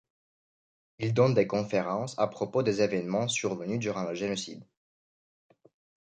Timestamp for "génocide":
4.15-4.65